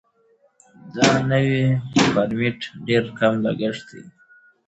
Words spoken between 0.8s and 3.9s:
دا نوی فارمټ ډېر کم لګښت